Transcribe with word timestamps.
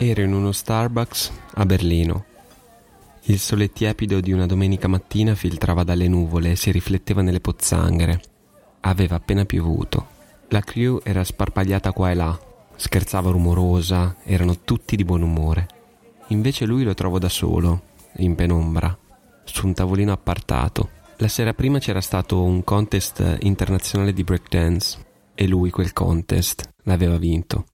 Ero 0.00 0.22
in 0.22 0.32
uno 0.32 0.52
Starbucks 0.52 1.32
a 1.54 1.66
Berlino. 1.66 2.24
Il 3.22 3.40
sole 3.40 3.72
tiepido 3.72 4.20
di 4.20 4.30
una 4.30 4.46
domenica 4.46 4.86
mattina 4.86 5.34
filtrava 5.34 5.82
dalle 5.82 6.06
nuvole 6.06 6.52
e 6.52 6.56
si 6.56 6.70
rifletteva 6.70 7.20
nelle 7.20 7.40
pozzanghere. 7.40 8.20
Aveva 8.82 9.16
appena 9.16 9.44
piovuto. 9.44 10.06
La 10.50 10.60
crew 10.60 11.00
era 11.02 11.24
sparpagliata 11.24 11.90
qua 11.90 12.12
e 12.12 12.14
là, 12.14 12.38
scherzava 12.76 13.32
rumorosa, 13.32 14.14
erano 14.22 14.60
tutti 14.60 14.94
di 14.94 15.04
buon 15.04 15.22
umore. 15.22 15.66
Invece 16.28 16.64
lui 16.64 16.84
lo 16.84 16.94
trovo 16.94 17.18
da 17.18 17.28
solo, 17.28 17.82
in 18.18 18.36
penombra, 18.36 18.96
su 19.42 19.66
un 19.66 19.74
tavolino 19.74 20.12
appartato. 20.12 20.90
La 21.16 21.28
sera 21.28 21.54
prima 21.54 21.80
c'era 21.80 22.00
stato 22.00 22.40
un 22.40 22.62
contest 22.62 23.38
internazionale 23.40 24.12
di 24.12 24.22
breakdance 24.22 24.96
e 25.34 25.48
lui 25.48 25.70
quel 25.70 25.92
contest 25.92 26.68
l'aveva 26.84 27.18
vinto. 27.18 27.66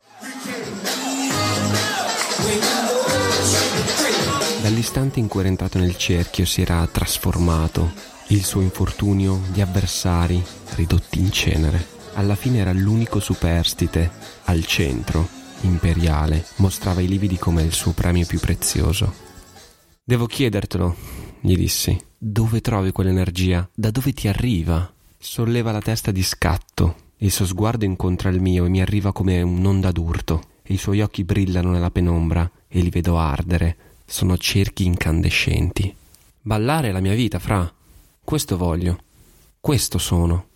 Dall'istante 4.85 5.18
in 5.18 5.29
cui 5.29 5.40
era 5.40 5.49
entrato 5.49 5.79
nel 5.79 5.96
cerchio 5.96 6.45
si 6.45 6.60
era 6.60 6.87
trasformato, 6.87 7.90
il 8.29 8.45
suo 8.45 8.60
infortunio 8.60 9.41
di 9.51 9.63
avversari 9.63 10.45
ridotti 10.74 11.21
in 11.21 11.32
cenere. 11.32 11.87
Alla 12.13 12.35
fine 12.35 12.59
era 12.59 12.71
l'unico 12.71 13.18
superstite, 13.18 14.10
al 14.45 14.66
centro, 14.66 15.26
imperiale, 15.63 16.45
mostrava 16.57 17.01
i 17.01 17.09
lividi 17.09 17.38
come 17.38 17.63
il 17.63 17.73
suo 17.73 17.93
premio 17.93 18.26
più 18.26 18.38
prezioso. 18.38 19.10
Devo 20.04 20.26
chiedertelo, 20.26 20.95
gli 21.41 21.57
dissi, 21.57 21.98
dove 22.19 22.60
trovi 22.60 22.93
quell'energia? 22.93 23.66
Da 23.74 23.91
dove 23.91 24.13
ti 24.13 24.29
arriva? 24.29 24.93
Solleva 25.16 25.73
la 25.73 25.80
testa 25.80 26.10
di 26.10 26.23
scatto, 26.23 26.96
il 27.16 27.30
suo 27.30 27.46
sguardo 27.46 27.87
incontra 27.87 28.29
il 28.29 28.43
mio 28.43 28.66
e 28.66 28.69
mi 28.69 28.82
arriva 28.82 29.13
come 29.13 29.41
un'onda 29.41 29.91
d'urto, 29.93 30.43
i 30.65 30.76
suoi 30.76 31.01
occhi 31.01 31.24
brillano 31.24 31.71
nella 31.71 31.91
penombra 31.91 32.48
e 32.69 32.80
li 32.80 32.91
vedo 32.91 33.16
ardere, 33.16 33.76
sono 34.05 34.37
cerchi 34.37 34.85
incandescenti. 34.85 35.95
Ballare 36.41 36.88
è 36.88 36.93
la 36.93 37.01
mia 37.01 37.15
vita, 37.15 37.38
fra. 37.38 37.73
Questo 38.23 38.57
voglio. 38.57 39.02
Questo 39.60 39.99
sono. 39.99 40.49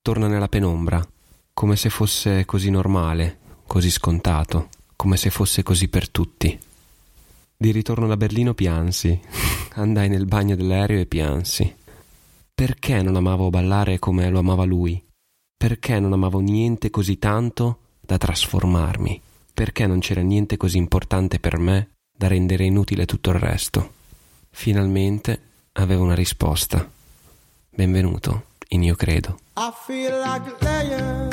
Torna 0.00 0.28
nella 0.28 0.48
penombra, 0.48 1.04
come 1.52 1.74
se 1.74 1.90
fosse 1.90 2.44
così 2.44 2.70
normale, 2.70 3.38
così 3.66 3.90
scontato, 3.90 4.68
come 4.94 5.16
se 5.16 5.30
fosse 5.30 5.62
così 5.64 5.88
per 5.88 6.08
tutti. 6.08 6.56
Di 7.56 7.70
ritorno 7.72 8.06
da 8.06 8.16
Berlino 8.16 8.54
piansi. 8.54 9.18
Andai 9.74 10.08
nel 10.08 10.26
bagno 10.26 10.54
dell'aereo 10.54 11.00
e 11.00 11.06
piansi. 11.06 11.74
Perché 12.54 13.02
non 13.02 13.16
amavo 13.16 13.50
ballare 13.50 13.98
come 13.98 14.30
lo 14.30 14.38
amava 14.38 14.64
lui? 14.64 15.02
Perché 15.56 15.98
non 15.98 16.12
amavo 16.12 16.38
niente 16.38 16.90
così 16.90 17.18
tanto 17.18 17.80
da 18.00 18.16
trasformarmi? 18.16 19.20
Perché 19.52 19.86
non 19.86 19.98
c'era 19.98 20.20
niente 20.20 20.56
così 20.56 20.78
importante 20.78 21.40
per 21.40 21.58
me 21.58 21.95
da 22.16 22.28
rendere 22.28 22.64
inutile 22.64 23.04
tutto 23.04 23.30
il 23.30 23.38
resto. 23.38 23.92
Finalmente 24.50 25.40
avevo 25.72 26.04
una 26.04 26.14
risposta. 26.14 26.88
Benvenuto 27.68 28.44
in 28.68 28.82
Io 28.82 28.94
Credo. 28.94 29.38
I 29.56 29.70
feel 29.86 30.18
like 30.20 30.50
a. 30.66 31.28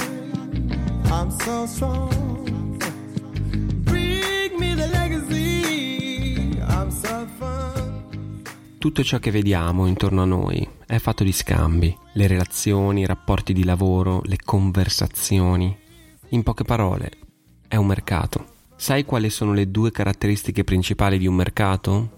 I'm 1.06 1.30
so 1.30 1.66
strong. 1.66 2.84
Bring 3.84 4.58
me 4.58 4.76
the 4.76 4.88
legacy. 4.88 6.58
I'm 6.60 6.90
so 6.90 7.28
fun. 7.38 8.44
Tutto 8.78 9.04
ciò 9.04 9.20
che 9.20 9.32
vediamo 9.32 9.86
intorno 9.88 10.24
a 10.24 10.26
noi 10.26 10.68
è 10.86 10.98
fatto 10.98 11.24
di 11.24 11.32
scambi, 11.32 11.98
le 12.14 12.28
relazioni, 12.28 13.02
i 13.02 13.06
rapporti 13.06 13.54
di 13.54 13.64
lavoro, 13.64 14.22
le 14.26 14.38
conversazioni. 14.44 15.78
In 16.30 16.44
poche 16.44 16.64
parole, 16.66 17.12
è 17.70 17.78
un 17.78 17.86
mercato. 17.86 18.53
Sai 18.84 19.06
quali 19.06 19.30
sono 19.30 19.54
le 19.54 19.72
due 19.72 19.92
caratteristiche 19.92 20.66
principali 20.66 21.18
di 21.18 21.26
un 21.26 21.36
mercato? 21.36 22.10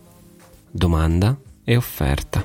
Domanda 0.71 1.37
e 1.63 1.75
offerta. 1.75 2.43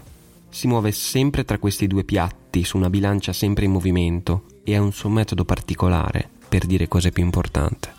Si 0.50 0.66
muove 0.66 0.92
sempre 0.92 1.46
tra 1.46 1.56
questi 1.56 1.86
due 1.86 2.04
piatti 2.04 2.62
su 2.62 2.76
una 2.76 2.90
bilancia 2.90 3.32
sempre 3.32 3.64
in 3.64 3.70
movimento 3.70 4.44
e 4.62 4.76
ha 4.76 4.82
un 4.82 4.92
suo 4.92 5.08
metodo 5.08 5.46
particolare 5.46 6.28
per 6.46 6.66
dire 6.66 6.86
cosa 6.86 7.08
è 7.08 7.12
più 7.12 7.22
importante. 7.22 7.90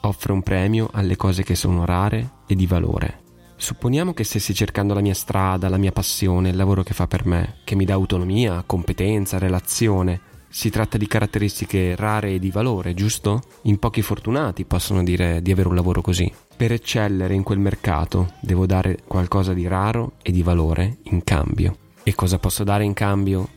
Offre 0.00 0.32
un 0.32 0.42
premio 0.42 0.88
alle 0.92 1.16
cose 1.16 1.42
che 1.42 1.54
sono 1.54 1.84
rare 1.84 2.30
e 2.46 2.54
di 2.54 2.66
valore. 2.66 3.20
Supponiamo 3.56 4.14
che 4.14 4.24
stessi 4.24 4.54
cercando 4.54 4.94
la 4.94 5.02
mia 5.02 5.12
strada, 5.12 5.68
la 5.68 5.76
mia 5.76 5.92
passione, 5.92 6.48
il 6.48 6.56
lavoro 6.56 6.84
che 6.84 6.94
fa 6.94 7.06
per 7.06 7.26
me, 7.26 7.56
che 7.64 7.74
mi 7.74 7.84
dà 7.84 7.92
autonomia, 7.92 8.62
competenza, 8.64 9.36
relazione, 9.36 10.20
si 10.48 10.70
tratta 10.70 10.96
di 10.96 11.06
caratteristiche 11.06 11.94
rare 11.96 12.34
e 12.34 12.38
di 12.38 12.50
valore, 12.50 12.94
giusto? 12.94 13.42
In 13.62 13.78
pochi 13.78 14.02
fortunati 14.02 14.64
possono 14.64 15.02
dire 15.02 15.42
di 15.42 15.52
avere 15.52 15.68
un 15.68 15.74
lavoro 15.74 16.00
così. 16.00 16.32
Per 16.56 16.72
eccellere 16.72 17.34
in 17.34 17.42
quel 17.42 17.58
mercato 17.58 18.32
devo 18.40 18.64
dare 18.64 19.00
qualcosa 19.06 19.52
di 19.52 19.66
raro 19.66 20.12
e 20.22 20.32
di 20.32 20.42
valore 20.42 20.98
in 21.04 21.22
cambio. 21.24 21.76
E 22.02 22.14
cosa 22.14 22.38
posso 22.38 22.64
dare 22.64 22.84
in 22.84 22.94
cambio? 22.94 23.48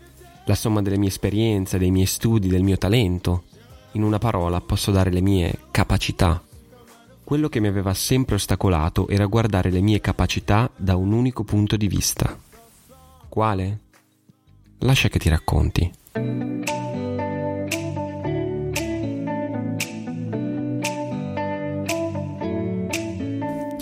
La 0.45 0.55
somma 0.55 0.81
delle 0.81 0.97
mie 0.97 1.09
esperienze, 1.09 1.77
dei 1.77 1.91
miei 1.91 2.07
studi, 2.07 2.47
del 2.47 2.63
mio 2.63 2.77
talento. 2.77 3.43
In 3.93 4.03
una 4.03 4.17
parola 4.17 4.59
posso 4.59 4.91
dare 4.91 5.11
le 5.11 5.21
mie 5.21 5.57
capacità. 5.71 6.41
Quello 7.23 7.47
che 7.47 7.59
mi 7.59 7.67
aveva 7.67 7.93
sempre 7.93 8.35
ostacolato 8.35 9.07
era 9.07 9.27
guardare 9.27 9.69
le 9.69 9.81
mie 9.81 10.01
capacità 10.01 10.69
da 10.75 10.95
un 10.95 11.13
unico 11.13 11.43
punto 11.43 11.77
di 11.77 11.87
vista. 11.87 12.35
Quale? 13.29 13.79
Lascia 14.79 15.09
che 15.09 15.19
ti 15.19 15.29
racconti. 15.29 15.91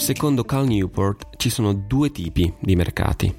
Secondo 0.07 0.45
Cal 0.45 0.65
Newport 0.65 1.35
ci 1.35 1.49
sono 1.49 1.73
due 1.73 2.11
tipi 2.11 2.53
di 2.61 2.77
mercati. 2.77 3.33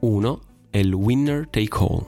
Uno 0.00 0.40
è 0.68 0.76
il 0.76 0.92
winner 0.92 1.48
take 1.48 1.78
all. 1.78 2.04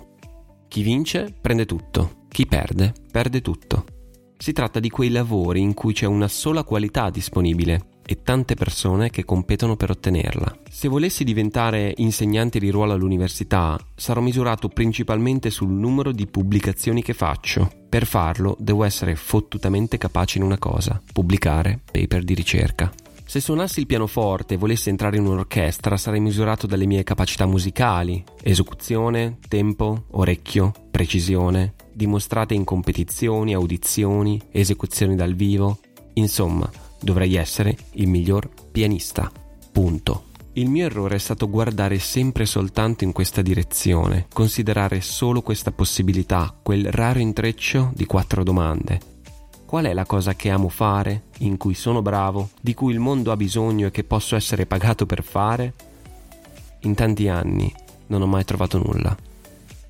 Chi 0.69 0.83
vince 0.83 1.35
prende 1.41 1.65
tutto, 1.65 2.27
chi 2.29 2.45
perde 2.45 2.93
perde 3.11 3.41
tutto. 3.41 3.98
Si 4.41 4.53
tratta 4.53 4.79
di 4.79 4.89
quei 4.89 5.11
lavori 5.11 5.61
in 5.61 5.75
cui 5.75 5.93
c'è 5.93 6.07
una 6.07 6.29
sola 6.29 6.63
qualità 6.63 7.11
disponibile 7.11 7.97
e 8.07 8.23
tante 8.23 8.55
persone 8.55 9.11
che 9.11 9.25
competono 9.25 9.75
per 9.75 9.91
ottenerla. 9.91 10.61
Se 10.71 10.87
volessi 10.87 11.25
diventare 11.25 11.93
insegnante 11.97 12.61
di 12.61 12.71
ruolo 12.71 12.93
all'università, 12.93 13.77
sarò 13.97 14.21
misurato 14.21 14.69
principalmente 14.69 15.51
sul 15.51 15.71
numero 15.71 16.13
di 16.13 16.29
pubblicazioni 16.29 17.03
che 17.03 17.15
faccio. 17.15 17.69
Per 17.89 18.07
farlo 18.07 18.57
devo 18.61 18.85
essere 18.85 19.17
fottutamente 19.17 19.99
capace 19.99 20.39
in 20.39 20.45
una 20.45 20.57
cosa, 20.57 21.03
pubblicare 21.13 21.81
paper 21.91 22.23
di 22.23 22.35
ricerca. 22.35 22.93
Se 23.25 23.41
suonassi 23.41 23.81
il 23.81 23.87
pianoforte 23.87 24.55
e 24.55 24.57
volessi 24.57 24.89
entrare 24.89 25.17
in 25.17 25.27
un'orchestra 25.27 25.97
sarei 25.97 26.21
misurato 26.21 26.67
dalle 26.69 26.87
mie 26.87 27.03
capacità 27.03 27.45
musicali, 27.45 28.25
esecuzione, 28.41 29.39
tempo, 29.49 30.05
orecchio, 30.13 30.73
precisione, 30.91 31.75
dimostrate 31.99 32.55
in 32.55 32.63
competizioni, 32.63 33.55
audizioni, 33.55 34.41
esecuzioni 34.53 35.17
dal 35.17 35.35
vivo. 35.35 35.81
Insomma, 36.15 36.71
dovrei 37.01 37.35
essere 37.35 37.77
il 37.95 38.07
miglior 38.07 38.49
pianista. 38.71 39.31
Punto. 39.73 40.27
Il 40.53 40.71
mio 40.71 40.87
errore 40.87 41.17
è 41.17 41.19
stato 41.19 41.51
guardare 41.51 41.99
sempre 41.99 42.47
soltanto 42.47 43.03
in 43.03 43.11
questa 43.11 43.43
direzione, 43.43 44.27
considerare 44.33 45.01
solo 45.01 45.43
questa 45.43 45.73
possibilità, 45.73 46.57
quel 46.63 46.91
raro 46.93 47.19
intreccio 47.19 47.91
di 47.95 48.07
quattro 48.07 48.45
domande 48.45 49.17
Qual 49.69 49.85
è 49.85 49.93
la 49.93 50.07
cosa 50.07 50.35
che 50.35 50.49
amo 50.49 50.71
fare, 50.71 51.25
in 51.41 51.59
cui 51.59 51.75
sono 51.75 52.01
bravo, 52.01 52.49
di 52.59 52.73
cui 52.73 52.95
il 52.95 53.01
mondo 53.01 53.33
ha 53.33 53.37
bisogno 53.37 53.89
e 53.89 53.91
che 53.91 54.03
posso 54.03 54.35
essere 54.35 54.65
pagato 54.65 55.05
per 55.05 55.23
fare? 55.23 55.75
In 56.81 56.95
tanti 56.95 57.29
anni 57.29 57.71
non 58.07 58.23
ho 58.23 58.27
mai 58.27 58.45
trovato 58.45 58.79
nulla. 58.79 59.15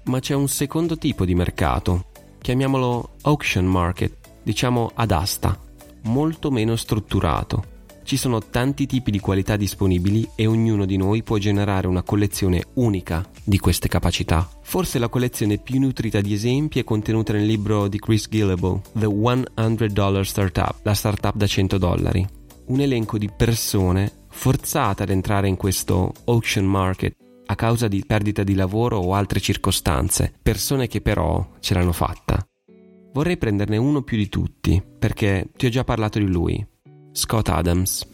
Ma 0.09 0.21
c'è 0.21 0.35
un 0.35 0.49
secondo 0.49 0.97
tipo 0.97 1.27
di 1.27 1.35
mercato, 1.35 2.07
chiamiamolo 2.41 3.17
auction 3.23 3.67
market, 3.67 4.17
diciamo 4.43 4.91
ad 4.95 5.11
asta, 5.11 5.61
molto 6.05 6.51
meno 6.51 6.77
strutturato. 6.77 7.77
Ci 8.05 8.17
sono 8.17 8.41
tanti 8.41 8.87
tipi 8.87 9.11
di 9.11 9.21
qualità 9.21 9.57
disponibili 9.57 10.27
e 10.35 10.47
ognuno 10.47 10.87
di 10.87 10.97
noi 10.97 11.23
può 11.23 11.37
generare 11.37 11.87
una 11.89 12.03
collezione 12.03 12.69
unica 12.77 13.29
di 13.45 13.59
queste 13.59 13.89
capacità. 13.89 14.49
Forse 14.63 14.99
la 14.99 15.11
collezione 15.11 15.59
più 15.59 15.79
nutrita 15.79 16.23
di 16.23 16.33
esempi 16.33 16.79
è 16.79 16.85
contenuta 16.85 17.35
nel 17.35 17.45
libro 17.45 17.87
di 17.87 17.99
Chris 17.99 18.29
Gillable, 18.31 18.81
The 18.95 19.09
100 19.55 19.89
Dollar 19.89 20.27
Startup, 20.27 20.75
la 20.85 20.95
startup 20.95 21.37
da 21.37 21.47
100 21.47 21.77
dollari. 21.77 22.27
Un 22.69 22.81
elenco 22.81 23.19
di 23.19 23.29
persone 23.29 24.11
forzate 24.31 25.03
ad 25.03 25.11
entrare 25.11 25.49
in 25.49 25.57
questo 25.57 26.15
auction 26.25 26.65
market 26.65 27.15
a 27.51 27.55
causa 27.55 27.89
di 27.89 28.05
perdita 28.07 28.43
di 28.43 28.55
lavoro 28.55 28.99
o 28.99 29.15
altre 29.15 29.41
circostanze, 29.41 30.33
persone 30.43 30.87
che 30.87 31.01
però 31.01 31.55
ce 31.61 31.75
l'hanno 31.75 31.93
fatta. 31.93 32.47
Vorrei 33.13 33.39
prenderne 33.39 33.79
uno 33.79 34.03
più 34.03 34.19
di 34.19 34.29
tutti, 34.29 34.83
perché 34.99 35.49
ti 35.57 35.67
ho 35.67 35.71
già 35.71 35.83
parlato 35.83 36.19
di 36.19 36.27
lui, 36.27 36.65
Scott 37.13 37.49
Adams. 37.49 38.07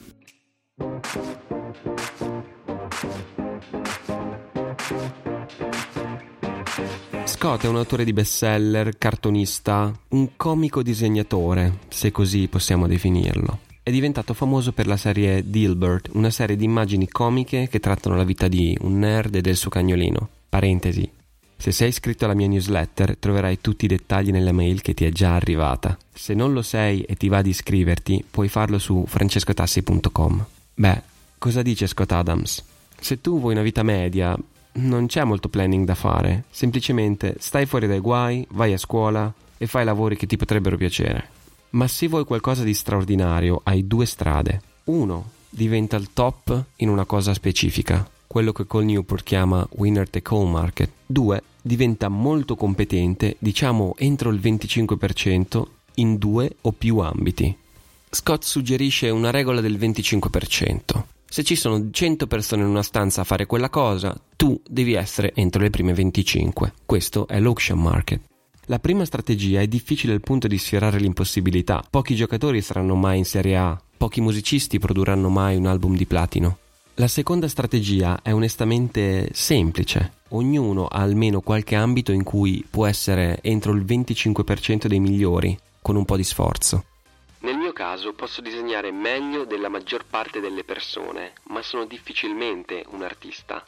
Scott 7.24 7.64
è 7.64 7.68
un 7.68 7.76
autore 7.76 8.04
di 8.04 8.12
bestseller, 8.12 8.96
cartonista, 8.96 9.92
un 10.10 10.36
comico 10.36 10.82
disegnatore, 10.82 11.80
se 11.88 12.12
così 12.12 12.46
possiamo 12.46 12.86
definirlo. 12.86 13.63
È 13.84 13.90
diventato 13.90 14.32
famoso 14.32 14.72
per 14.72 14.86
la 14.86 14.96
serie 14.96 15.42
Dilbert, 15.46 16.08
una 16.14 16.30
serie 16.30 16.56
di 16.56 16.64
immagini 16.64 17.06
comiche 17.06 17.68
che 17.68 17.80
trattano 17.80 18.16
la 18.16 18.24
vita 18.24 18.48
di 18.48 18.74
un 18.80 18.98
nerd 18.98 19.34
e 19.34 19.42
del 19.42 19.56
suo 19.56 19.68
cagnolino. 19.68 20.26
Parentesi, 20.48 21.06
se 21.54 21.70
sei 21.70 21.88
iscritto 21.90 22.24
alla 22.24 22.32
mia 22.32 22.48
newsletter 22.48 23.18
troverai 23.18 23.60
tutti 23.60 23.84
i 23.84 23.88
dettagli 23.88 24.30
nella 24.30 24.52
mail 24.52 24.80
che 24.80 24.94
ti 24.94 25.04
è 25.04 25.10
già 25.10 25.34
arrivata. 25.34 25.98
Se 26.10 26.32
non 26.32 26.54
lo 26.54 26.62
sei 26.62 27.02
e 27.02 27.14
ti 27.16 27.28
va 27.28 27.42
di 27.42 27.50
iscriverti, 27.50 28.24
puoi 28.30 28.48
farlo 28.48 28.78
su 28.78 29.04
francescotassi.com. 29.06 30.46
Beh, 30.76 31.02
cosa 31.36 31.60
dice 31.60 31.86
Scott 31.86 32.12
Adams? 32.12 32.64
Se 32.98 33.20
tu 33.20 33.38
vuoi 33.38 33.52
una 33.52 33.60
vita 33.60 33.82
media, 33.82 34.34
non 34.76 35.08
c'è 35.08 35.24
molto 35.24 35.50
planning 35.50 35.84
da 35.84 35.94
fare. 35.94 36.44
Semplicemente 36.48 37.34
stai 37.38 37.66
fuori 37.66 37.86
dai 37.86 38.00
guai, 38.00 38.46
vai 38.52 38.72
a 38.72 38.78
scuola 38.78 39.30
e 39.58 39.66
fai 39.66 39.84
lavori 39.84 40.16
che 40.16 40.26
ti 40.26 40.38
potrebbero 40.38 40.78
piacere. 40.78 41.42
Ma 41.74 41.86
se 41.88 42.08
vuoi 42.08 42.24
qualcosa 42.24 42.64
di 42.64 42.74
straordinario, 42.74 43.60
hai 43.64 43.86
due 43.86 44.06
strade. 44.06 44.60
Uno, 44.84 45.30
diventa 45.48 45.96
il 45.96 46.12
top 46.12 46.64
in 46.76 46.88
una 46.88 47.04
cosa 47.04 47.34
specifica 47.34 48.08
quello 48.34 48.50
che 48.50 48.66
Cole 48.66 48.86
Newport 48.86 49.22
chiama 49.22 49.64
winner 49.76 50.10
take 50.10 50.34
all 50.34 50.48
market. 50.48 50.90
2. 51.06 51.40
Diventa 51.62 52.08
molto 52.08 52.56
competente, 52.56 53.36
diciamo 53.38 53.94
entro 53.96 54.30
il 54.30 54.40
25%, 54.40 55.62
in 55.94 56.16
due 56.18 56.56
o 56.62 56.72
più 56.72 56.98
ambiti. 56.98 57.56
Scott 58.10 58.42
suggerisce 58.42 59.08
una 59.10 59.30
regola 59.30 59.60
del 59.60 59.78
25%. 59.78 61.02
Se 61.28 61.44
ci 61.44 61.54
sono 61.54 61.90
100 61.92 62.26
persone 62.26 62.62
in 62.62 62.68
una 62.68 62.82
stanza 62.82 63.20
a 63.20 63.24
fare 63.24 63.46
quella 63.46 63.70
cosa, 63.70 64.20
tu 64.34 64.60
devi 64.68 64.94
essere 64.94 65.30
entro 65.32 65.62
le 65.62 65.70
prime 65.70 65.94
25. 65.94 66.72
Questo 66.84 67.28
è 67.28 67.38
l'auction 67.38 67.80
market. 67.80 68.20
La 68.68 68.78
prima 68.78 69.04
strategia 69.04 69.60
è 69.60 69.66
difficile 69.66 70.14
al 70.14 70.22
punto 70.22 70.46
di 70.46 70.56
sfiorare 70.56 70.98
l'impossibilità. 70.98 71.84
Pochi 71.90 72.14
giocatori 72.14 72.62
saranno 72.62 72.94
mai 72.94 73.18
in 73.18 73.26
Serie 73.26 73.56
A, 73.56 73.78
pochi 73.98 74.22
musicisti 74.22 74.78
produrranno 74.78 75.28
mai 75.28 75.56
un 75.56 75.66
album 75.66 75.94
di 75.96 76.06
platino. 76.06 76.58
La 76.94 77.08
seconda 77.08 77.46
strategia 77.46 78.20
è 78.22 78.32
onestamente 78.32 79.28
semplice. 79.34 80.12
Ognuno 80.28 80.86
ha 80.86 81.00
almeno 81.00 81.40
qualche 81.40 81.74
ambito 81.74 82.12
in 82.12 82.22
cui 82.22 82.64
può 82.68 82.86
essere 82.86 83.40
entro 83.42 83.72
il 83.72 83.84
25% 83.84 84.86
dei 84.86 85.00
migliori, 85.00 85.58
con 85.82 85.96
un 85.96 86.06
po' 86.06 86.16
di 86.16 86.24
sforzo. 86.24 86.84
Nel 87.40 87.56
mio 87.56 87.74
caso 87.74 88.14
posso 88.14 88.40
disegnare 88.40 88.90
meglio 88.90 89.44
della 89.44 89.68
maggior 89.68 90.06
parte 90.08 90.40
delle 90.40 90.64
persone, 90.64 91.32
ma 91.48 91.60
sono 91.60 91.84
difficilmente 91.84 92.86
un 92.92 93.02
artista. 93.02 93.62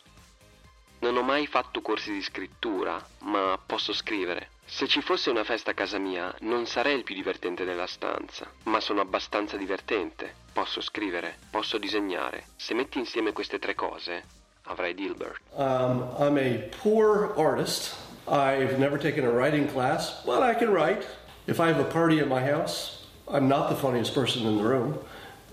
Non 1.00 1.16
ho 1.16 1.22
mai 1.22 1.46
fatto 1.46 1.82
corsi 1.82 2.12
di 2.12 2.22
scrittura, 2.22 3.04
ma 3.20 3.58
posso 3.64 3.92
scrivere. 3.92 4.48
Se 4.64 4.88
ci 4.88 5.00
fosse 5.00 5.30
una 5.30 5.44
festa 5.44 5.70
a 5.70 5.74
casa 5.74 5.98
mia, 5.98 6.34
non 6.40 6.66
sarei 6.66 6.96
il 6.96 7.04
più 7.04 7.14
divertente 7.14 7.64
della 7.64 7.86
stanza, 7.86 8.50
ma 8.64 8.80
sono 8.80 9.00
abbastanza 9.00 9.56
divertente. 9.56 10.34
Posso 10.52 10.80
scrivere, 10.80 11.36
posso 11.50 11.78
disegnare. 11.78 12.46
Se 12.56 12.74
metti 12.74 12.98
insieme 12.98 13.32
queste 13.32 13.58
tre 13.58 13.74
cose, 13.74 14.24
avrai 14.64 14.94
Dilbert. 14.94 15.40
Um, 15.52 16.08
I'm 16.18 16.36
a 16.38 16.68
poor 16.82 17.34
artist. 17.36 17.94
I've 18.26 18.78
never 18.78 18.98
taken 18.98 19.24
a 19.24 19.30
writing 19.30 19.70
class, 19.70 20.22
but 20.24 20.42
I 20.42 20.54
can 20.54 20.72
write. 20.72 21.06
If 21.46 21.60
I 21.60 21.68
have 21.68 21.78
a 21.78 21.84
party 21.84 22.18
at 22.18 22.26
my 22.26 22.40
house, 22.40 23.06
I'm 23.28 23.46
not 23.46 23.68
the 23.68 23.76
funniest 23.76 24.14
person 24.14 24.46
in 24.46 24.56
the 24.56 24.64
room, 24.64 24.98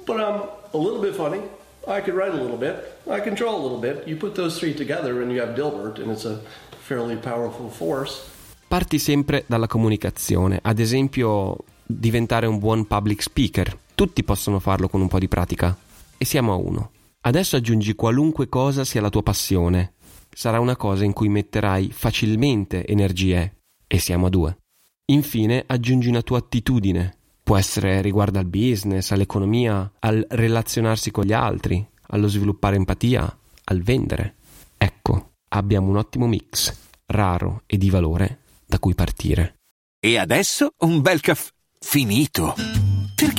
but 0.06 0.20
I'm 0.20 0.50
a 0.74 0.78
little 0.78 1.02
bit 1.02 1.16
funny. 1.16 1.42
I 1.86 2.02
can 2.02 2.16
write 2.16 2.32
a 2.32 2.42
little 2.42 2.58
bit. 2.58 2.76
I 3.10 3.20
can 3.20 3.34
draw 3.34 3.54
a 3.54 3.62
little 3.62 3.80
bit. 3.80 4.08
You 4.08 4.16
put 4.16 4.36
those 4.36 4.58
three 4.58 4.74
together 4.74 5.22
and 5.22 5.32
you 5.32 5.42
have 5.42 5.54
Dilbert, 5.54 6.00
and 6.00 6.10
it's 6.12 6.26
a 6.26 6.40
fairly 6.80 7.16
powerful 7.16 7.70
force. 7.70 8.22
Parti 8.68 8.98
sempre 8.98 9.44
dalla 9.48 9.68
comunicazione, 9.68 10.60
ad 10.62 10.80
esempio 10.80 11.58
diventare 11.86 12.48
un 12.48 12.58
buon 12.58 12.88
public 12.88 13.22
speaker. 13.22 13.78
Tutti 13.94 14.24
possono 14.24 14.60
farlo 14.60 14.88
con 14.88 15.02
un 15.02 15.08
po' 15.08 15.20
di 15.20 15.28
pratica. 15.28 15.78
E 16.18 16.26
siamo 16.26 16.54
a 16.54 16.56
uno. 16.56 16.92
Adesso 17.22 17.58
aggiungi 17.58 17.94
qualunque 17.94 18.50
cosa 18.50 18.84
sia 18.84 19.02
la 19.02 19.10
tua 19.10 19.22
passione. 19.22 19.94
Sarà 20.34 20.60
una 20.60 20.76
cosa 20.76 21.04
in 21.04 21.14
cui 21.14 21.30
metterai 21.30 21.92
facilmente 21.92 22.86
energie. 22.86 23.58
E 23.86 24.00
siamo 24.00 24.28
a 24.28 24.30
due. 24.30 24.58
Infine 25.06 25.64
aggiungi 25.68 26.08
una 26.08 26.22
tua 26.22 26.40
attitudine. 26.40 27.18
Può 27.44 27.58
essere 27.58 28.02
riguardo 28.02 28.40
al 28.40 28.46
business, 28.46 29.12
all'economia, 29.12 29.92
al 30.00 30.26
relazionarsi 30.30 31.12
con 31.12 31.26
gli 31.26 31.34
altri, 31.34 31.86
allo 32.08 32.28
sviluppare 32.28 32.78
empatia, 32.78 33.38
al 33.66 33.82
vendere. 33.82 34.36
Ecco, 34.78 35.34
abbiamo 35.50 35.90
un 35.90 35.98
ottimo 35.98 36.26
mix, 36.26 36.74
raro 37.08 37.64
e 37.66 37.78
di 37.78 37.90
valore 37.90 38.40
da 38.66 38.80
cui 38.80 38.96
partire. 38.96 39.56
E 40.00 40.18
adesso 40.18 40.72
un 40.80 41.02
bel 41.02 41.20
caffè 41.20 41.52
finito. 41.80 42.83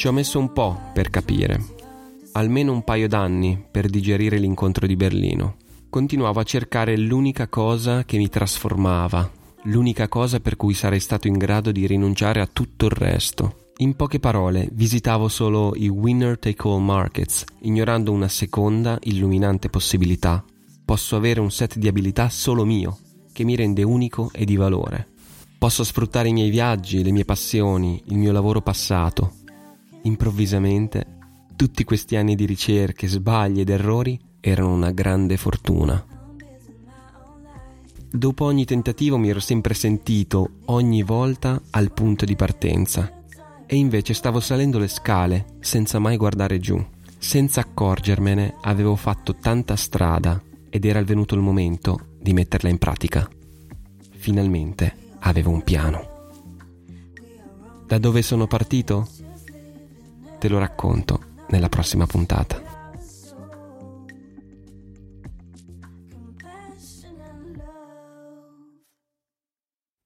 Ci 0.00 0.06
ho 0.08 0.12
messo 0.12 0.38
un 0.38 0.50
po' 0.54 0.80
per 0.94 1.10
capire, 1.10 1.62
almeno 2.32 2.72
un 2.72 2.82
paio 2.84 3.06
d'anni 3.06 3.62
per 3.70 3.90
digerire 3.90 4.38
l'incontro 4.38 4.86
di 4.86 4.96
Berlino. 4.96 5.56
Continuavo 5.90 6.40
a 6.40 6.44
cercare 6.44 6.96
l'unica 6.96 7.48
cosa 7.48 8.04
che 8.06 8.16
mi 8.16 8.30
trasformava, 8.30 9.30
l'unica 9.64 10.08
cosa 10.08 10.40
per 10.40 10.56
cui 10.56 10.74
sarei 10.74 11.00
stato 11.00 11.26
in 11.26 11.36
grado 11.36 11.72
di 11.72 11.86
rinunciare 11.86 12.40
a 12.40 12.48
tutto 12.50 12.86
il 12.86 12.92
resto. 12.92 13.68
In 13.78 13.96
poche 13.96 14.20
parole, 14.20 14.68
visitavo 14.72 15.28
solo 15.28 15.72
i 15.74 15.88
winner 15.88 16.38
take 16.38 16.68
all 16.68 16.82
markets, 16.82 17.44
ignorando 17.60 18.12
una 18.12 18.28
seconda 18.28 18.98
illuminante 19.02 19.70
possibilità. 19.70 20.44
Posso 20.84 21.16
avere 21.16 21.40
un 21.40 21.50
set 21.50 21.78
di 21.78 21.88
abilità 21.88 22.28
solo 22.28 22.64
mio, 22.64 22.98
che 23.32 23.44
mi 23.44 23.56
rende 23.56 23.82
unico 23.82 24.30
e 24.32 24.44
di 24.44 24.56
valore. 24.56 25.06
Posso 25.58 25.84
sfruttare 25.84 26.28
i 26.28 26.32
miei 26.32 26.50
viaggi, 26.50 27.02
le 27.02 27.10
mie 27.10 27.24
passioni, 27.24 28.02
il 28.06 28.18
mio 28.18 28.32
lavoro 28.32 28.60
passato. 28.60 29.32
Improvvisamente, 30.02 31.18
tutti 31.56 31.84
questi 31.84 32.16
anni 32.16 32.34
di 32.34 32.46
ricerche, 32.46 33.08
sbagli 33.08 33.60
ed 33.60 33.68
errori 33.68 34.18
erano 34.40 34.72
una 34.72 34.90
grande 34.90 35.36
fortuna. 35.36 36.02
Dopo 38.12 38.44
ogni 38.44 38.64
tentativo 38.64 39.18
mi 39.18 39.30
ero 39.30 39.38
sempre 39.38 39.72
sentito, 39.72 40.54
ogni 40.66 41.04
volta, 41.04 41.62
al 41.70 41.92
punto 41.92 42.24
di 42.24 42.34
partenza. 42.34 43.22
E 43.66 43.76
invece 43.76 44.14
stavo 44.14 44.40
salendo 44.40 44.80
le 44.80 44.88
scale 44.88 45.54
senza 45.60 46.00
mai 46.00 46.16
guardare 46.16 46.58
giù. 46.58 46.84
Senza 47.18 47.60
accorgermene 47.60 48.56
avevo 48.62 48.96
fatto 48.96 49.36
tanta 49.36 49.76
strada, 49.76 50.42
ed 50.68 50.84
era 50.84 51.00
venuto 51.04 51.36
il 51.36 51.40
momento 51.40 52.16
di 52.18 52.32
metterla 52.32 52.68
in 52.68 52.78
pratica. 52.78 53.28
Finalmente 54.16 54.92
avevo 55.20 55.50
un 55.50 55.62
piano. 55.62 56.08
Da 57.86 57.98
dove 57.98 58.22
sono 58.22 58.48
partito? 58.48 59.06
Te 60.40 60.48
lo 60.48 60.58
racconto 60.58 61.20
nella 61.48 61.68
prossima 61.68 62.06
puntata. 62.06 62.70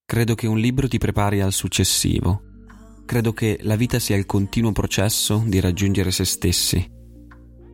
Credo 0.07 0.35
che 0.35 0.47
un 0.47 0.59
libro 0.59 0.87
ti 0.87 0.99
prepari 0.99 1.41
al 1.41 1.53
successivo. 1.53 2.43
Credo 3.07 3.33
che 3.33 3.59
la 3.63 3.75
vita 3.75 3.99
sia 3.99 4.17
il 4.17 4.27
continuo 4.27 4.71
processo 4.71 5.43
di 5.47 5.61
raggiungere 5.61 6.11
se 6.11 6.27
stessi. 6.27 6.93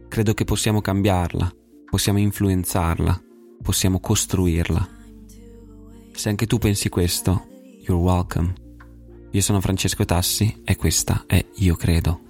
Credo 0.08 0.32
che 0.32 0.44
possiamo 0.44 0.80
cambiarla, 0.80 1.52
possiamo 1.90 2.20
influenzarla, 2.20 3.20
possiamo 3.60 3.98
costruirla. 3.98 4.88
Se 6.12 6.28
anche 6.28 6.46
tu 6.46 6.58
pensi 6.58 6.88
questo, 6.88 7.48
you're 7.80 8.00
welcome. 8.00 8.54
Io 9.32 9.40
sono 9.40 9.60
Francesco 9.60 10.04
Tassi 10.04 10.62
e 10.64 10.76
questa 10.76 11.24
è 11.26 11.44
Io 11.56 11.74
Credo. 11.74 12.29